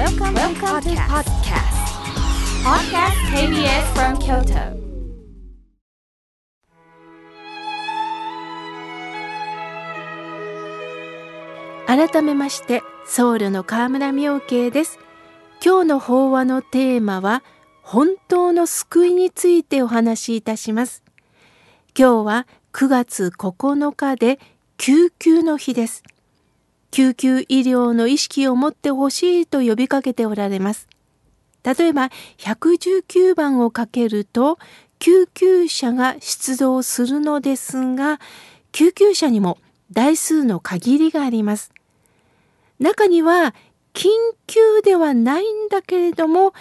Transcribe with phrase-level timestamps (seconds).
[0.00, 1.76] Welcome, Welcome to podcast.
[2.64, 4.80] Podcast KBS from Kyoto.
[11.86, 14.98] 改めまして僧侶の河村明慶です
[15.62, 17.42] 今日の法話のテーマは
[17.82, 21.02] 本当の救いについてお話しいたします
[21.94, 24.40] 今日は9月9日で
[24.78, 26.02] 救急の日です
[26.90, 30.88] 救急医療の意識を持ってほしいと呼びかけておられます
[31.62, 34.58] 例えば119番をかけると
[34.98, 38.20] 救急車が出動するのですが
[38.72, 39.58] 救急車にも
[39.92, 41.72] 台数の限りがあります
[42.78, 43.54] 中には
[43.92, 44.08] 緊
[44.46, 46.52] 急ではないんだけれども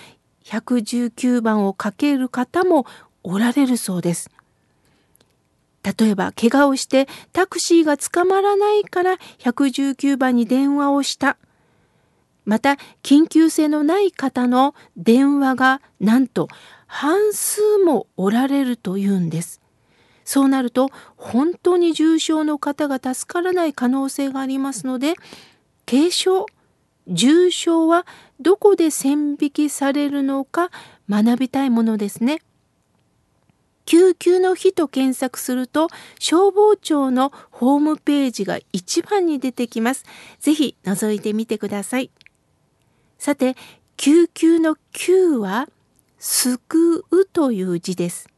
[0.45, 2.85] 119番をかける方も
[3.23, 4.31] おられるそうです。
[5.83, 11.37] 例えば怪我をしてタクシーが捕まらないから119番に電話をした。
[12.45, 16.47] また緊急性のない方の電話がなんと
[16.87, 19.61] 半数もおられるというんです。
[20.25, 25.15] そうなると本当に重症の方が助からない可能性がありますので
[25.87, 26.45] 軽症
[27.07, 28.05] 重症は
[28.39, 30.69] どこで線引きされるのか
[31.09, 32.41] 学びたいものですね。
[33.89, 35.87] 救急の日と検索すると
[36.19, 40.05] 消防庁のホームページが一番に出てきます。
[40.39, 42.11] ぜひ覗いてみてください。
[43.17, 43.55] さて、
[43.97, 45.67] 救急の救は
[46.19, 48.29] 救うという字です。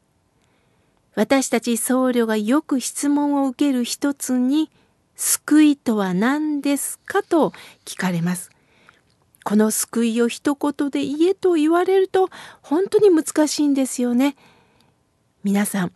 [1.15, 4.71] 私たち僧侶がよく質問を受ける一つに
[5.17, 7.51] 救いとは何ですかと
[7.83, 8.51] 聞かれます。
[9.43, 12.29] この救いを一言で言えと言われると
[12.61, 14.37] 本当に難しいんですよね。
[15.43, 15.91] 皆さん、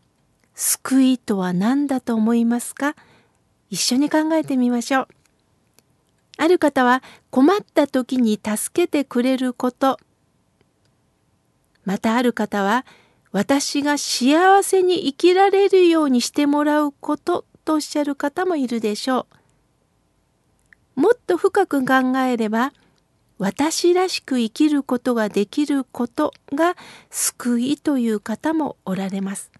[0.55, 2.95] 救いとは何だと思いますか？
[3.69, 5.07] 一緒に考えてみましょう。
[6.37, 9.99] ある方は困った時に助けてくれること。
[11.83, 12.87] またある方は
[13.31, 19.27] 私が幸せに生きられるようにしてもらうこととおっしゃる方もいるでしょ
[20.97, 21.01] う。
[21.01, 22.73] もっと深く考えれば
[23.37, 26.75] 私らしく生きることができることが
[27.09, 29.51] 救いという方もおられます。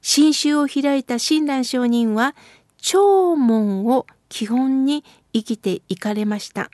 [0.00, 2.34] 新宗を開いた親鸞上人は
[2.78, 6.70] 長門を基本に生きていかれました。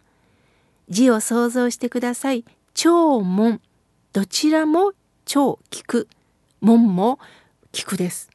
[0.89, 2.45] 字を想像してください。
[2.75, 3.61] 長門。
[4.13, 4.93] どちらも
[5.25, 6.09] 超聞く。
[6.61, 7.19] 門も
[7.73, 8.31] 聞くです。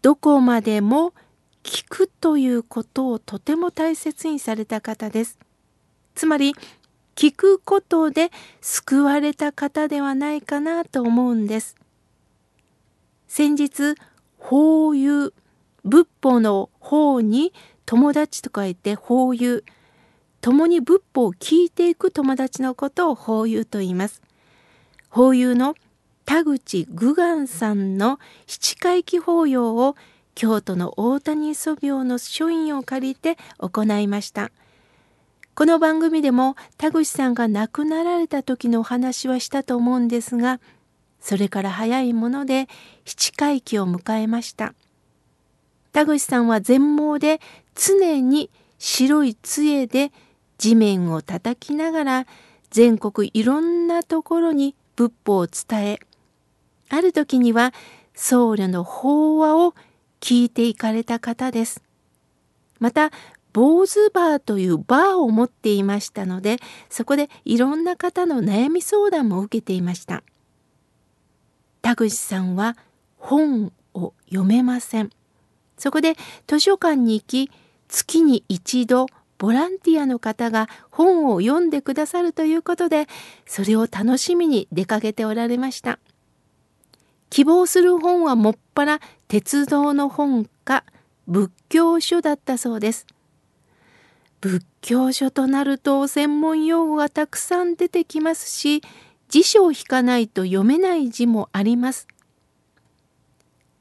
[0.00, 1.14] どこまでも
[1.62, 5.38] 聞くということをとても大切にされた方です。
[6.14, 6.54] つまり
[7.14, 8.30] 聞くことで
[8.60, 11.76] 救われた方ではないかなと思うんです。
[13.28, 13.94] 先日
[14.38, 15.32] 法友
[15.84, 17.52] 仏法の法に
[17.86, 19.64] 友達と書いて法友
[20.40, 24.22] 共に仏法を聞いていく友達のことを法友と言います。
[25.08, 25.74] 法友の
[26.24, 29.96] 田口愚願さんの七回忌法要を
[30.34, 34.50] 京都の大谷祖廟の書院を借りて行いました。
[35.54, 40.60] この番組でも田口さんが亡くなられた時のお話はしたと思うんですが、
[41.20, 42.68] それから早いもので
[43.04, 44.74] 七回忌を迎えました。
[45.92, 47.38] 田口さんは全盲で
[47.74, 50.10] 常に白い杖で
[50.56, 52.26] 地面を叩きながら
[52.70, 56.00] 全国いろんなところに仏法を伝え
[56.88, 57.74] ある時には
[58.14, 59.74] 僧侶の法話を
[60.20, 61.82] 聞いていかれた方です。
[62.80, 63.10] また
[63.52, 66.56] 坊主バーというバーを持っていましたので
[66.88, 70.22] そこでいろんな方の悩み相談も受けていました。
[71.82, 72.76] 田口さんは
[73.18, 75.10] 本を読めません。
[75.76, 76.14] そこで
[76.46, 77.50] 図書館に行き
[77.88, 83.08] 月に一度ボランティアの方が本を読んでくださるということで
[83.44, 85.98] それを楽しみに出かけておられました。
[87.28, 90.84] 希望する本はもっぱら鉄道の本か
[91.26, 93.06] 仏教書だったそうです。
[94.42, 98.82] 仏教書となると専門用語がたくさん出てきますし
[99.28, 102.08] 辞書を引かないと読めない字もあります。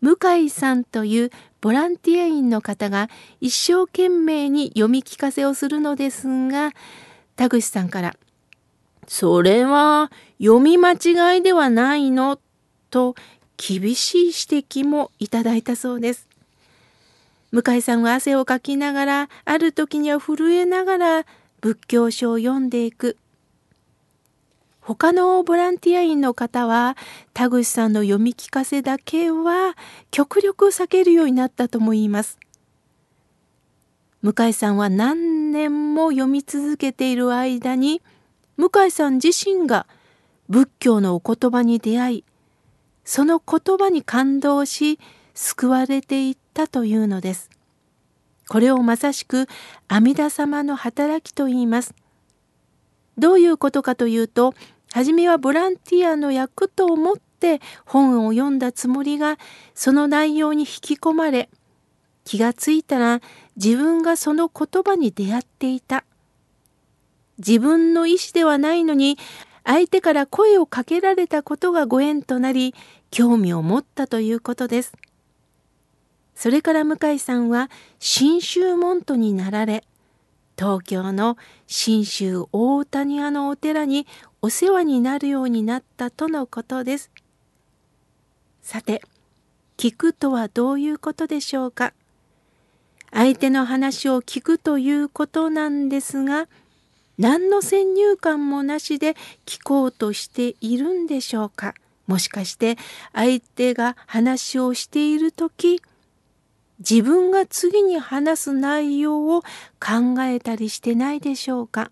[0.02, 1.32] 向井さんという
[1.62, 3.10] ボランティア員の方が
[3.40, 6.72] 一生懸命に読み聞かせをするのですが
[7.36, 8.16] 田口さんから
[9.08, 12.40] 「それは読み間違いではないの?」
[12.90, 13.16] と
[13.58, 16.31] 厳しい指摘もいただいたそうです。
[17.52, 21.26] 向井さんは汗をかきながら、ある時には震えながら
[21.60, 23.18] 仏教書を読んでいく。
[24.80, 26.98] 他のボランティア員の方は
[27.34, 29.78] 田口さんの読み聞かせだけは
[30.10, 32.40] 極力避けるようになったとも言います。
[34.22, 38.02] 向井さんは何年も読み続けている間に
[38.56, 39.88] 向井さん自身が
[40.48, 42.24] 仏教のお言葉に出会い
[43.04, 45.00] その言葉に感動し
[45.34, 47.50] 救われていったというのです。
[48.48, 49.48] これをまさしく
[49.88, 51.96] 阿弥陀様の働きと言います。
[53.18, 54.54] どういうことかというと
[54.92, 59.38] 初めはボランティアの役と思って本を読んだつもりが
[59.74, 61.50] その内容に引き込まれ
[62.26, 63.22] 気がついたら
[63.56, 66.04] 自分がその言葉に出会っていた。
[67.38, 69.18] 自分の意思ではないのに
[69.64, 72.76] 相手から声をかけられたことがご縁となり
[73.10, 74.94] 興味を持ったということです。
[76.42, 79.84] それから向井さんは信州門徒になられ
[80.58, 84.08] 東京の信州大谷屋のお寺に
[84.42, 87.12] お世話になるようになったとのことです。
[88.64, 89.04] さて
[89.78, 91.94] 聞くとはどういうことでしょうか？
[93.12, 96.48] 相手の話を聞くということなんですが
[97.20, 99.16] 何の先入観もなしで
[99.46, 101.76] 聞こうとしているんでしょうか？
[102.08, 102.80] もしかして
[103.14, 105.84] 相手が話をしている時
[106.90, 109.42] 自分が次に話す内容を
[109.80, 111.92] 考えたりしてないでしょうか？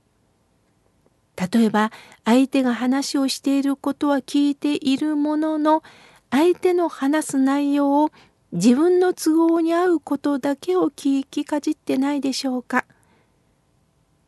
[1.38, 1.92] 例えば
[2.26, 5.84] 相手が話をしていることは聞いているものの
[6.32, 8.12] 相手の話す内容を
[8.52, 12.86] 自分の都合に合うことだけを聞きかじってないでしょうか？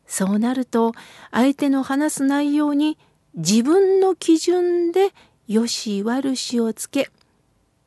[0.06, 0.92] そうなると
[1.32, 2.98] 相手の話す内容に
[3.34, 5.10] 自分の基準で
[5.48, 7.10] よし悪しをつけ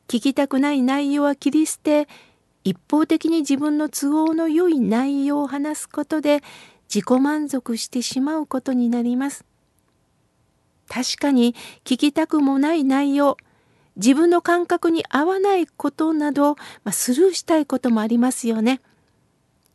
[0.08, 2.06] 聞きたくない内容は切り捨て
[2.66, 6.42] 一方的に自分の都合の良い内容を話すことで
[6.92, 9.44] 自己満足してしまうことになります。
[10.88, 11.54] 確かに
[11.84, 13.36] 聞きたくもない内容
[13.94, 18.80] 自分の感覚に合わないことなど、まあ、スルーしたいこともありますよね。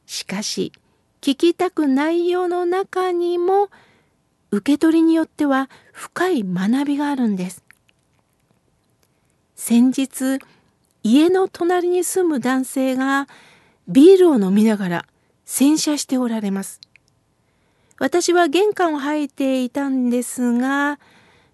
[0.06, 0.74] しかし
[1.22, 3.70] 聞きたくないよの中にも
[4.52, 7.64] 受け取りによっては深い学びがあるんです。
[9.56, 10.40] 先日
[11.04, 13.28] 家の隣に住む男性が
[13.88, 15.06] ビールを飲みながら
[15.46, 16.80] 洗車しておられます。
[18.00, 21.00] 私は玄関を入っていたんですが、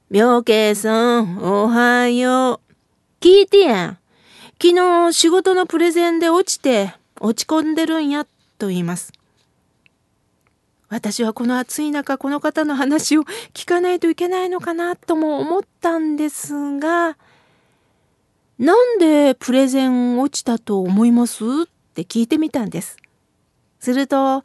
[0.10, 2.74] 妙慶さん、おはよう。
[3.20, 3.98] 聞いてやん。
[4.62, 8.26] 昨日仕事のプレゼンで落ちて落ち込んでるんや、
[8.58, 9.12] と言います。
[10.90, 13.24] 私はこの暑い中この方の話を
[13.54, 17.18] 聞かないといけないのかなとも思ったんですが、
[18.60, 21.44] なんでプレゼン落ちたと思います？
[21.44, 21.48] っ
[21.94, 22.98] て聞いてみたんです。
[23.80, 24.44] すると、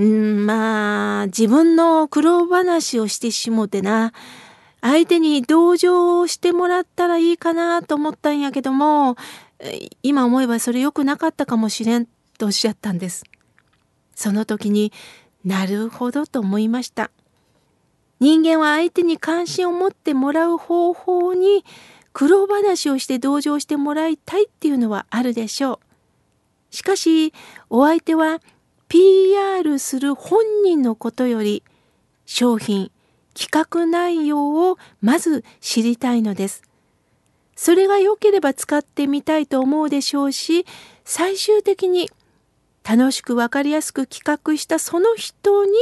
[0.00, 4.12] んまあ、自分の苦労話をしてしもてな、
[4.80, 9.16] 相手に同情してもらったらいいかなと思ったんやけども、
[10.02, 12.06] 今思えばそれ良くなかったかもしれん
[12.38, 13.24] とおっしゃったんです。
[14.14, 14.92] その時に
[15.44, 17.10] なるほどと思いました。
[18.18, 21.64] 人間は相手に関心を持ってもらう方法に
[22.16, 25.80] 苦労話をして同情してもらいたいっていうのはあるでしょ
[26.70, 26.74] う。
[26.74, 27.34] しかし
[27.68, 28.40] お相手は
[28.88, 31.62] PR する本人のことより
[32.24, 32.90] 商品
[33.34, 36.62] 企画内容をまず知りたいのです。
[37.54, 40.64] それが良ければ使ってみたいと思うでしょうし
[41.04, 42.08] 最終的に
[42.82, 45.72] 楽しく分かりやすく企画したその人に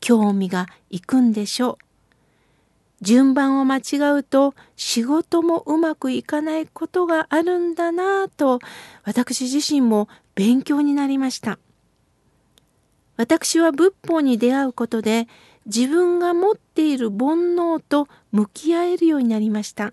[0.00, 1.93] 興味がいくんでしょう。
[3.04, 8.60] 順番を間違うと仕事もうまくいかないことがあるんだなぁと
[9.04, 11.58] 私自身も勉強になりました。
[13.18, 15.28] 私は仏法に出会うことで
[15.66, 19.92] 自分が持っている煩悩と向き合えるようになりました。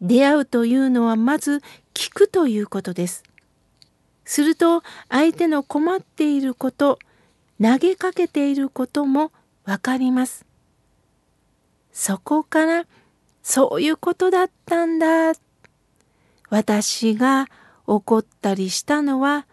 [0.00, 1.62] 出会うというのはまず
[1.92, 3.24] 聞くということです。
[4.24, 6.98] すると相手の困っていること
[7.62, 9.32] 投げかけていることも
[9.66, 10.46] わかります。
[11.94, 12.86] そこから
[13.42, 15.32] そういうことだったんだ。
[16.50, 17.46] 私が
[17.86, 19.46] 怒ったりしたのは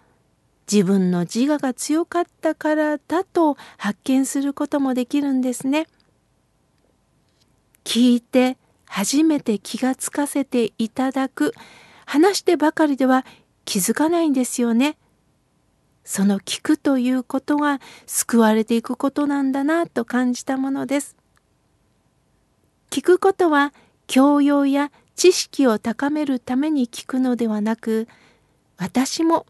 [0.70, 5.88] 自分の自我が強かったからだと発見することもできるんですね。
[7.84, 11.54] 聞いて初めて気がつかせていただく
[12.06, 13.26] 話してばかりでは
[13.66, 14.98] 気づかないんですよね。
[16.04, 21.21] その聞くということが救われていくことなんだなと感じたものです。
[23.02, 23.74] 聞くことは
[24.06, 28.08] 教養や知識を高めるために聞くのではなく
[28.78, 29.48] 私も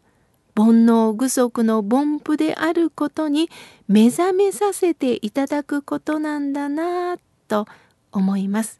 [0.56, 3.50] 煩悩具足の凡夫であることに
[3.88, 7.66] 目覚めさせていただくことなんだなと
[8.10, 8.78] 思います。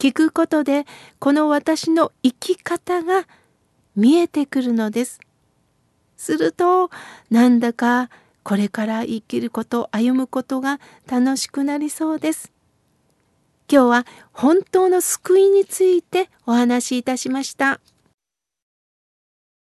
[0.00, 0.84] 聞くことで
[1.20, 3.28] この私の生き方が
[3.94, 5.20] 見えてくるのです。
[6.16, 6.90] すると
[7.30, 8.10] なんだか
[8.42, 12.50] これから生きること歩むことが楽しくなりそうです
[13.70, 17.80] 今日は本当の救いについてお話しいたしました。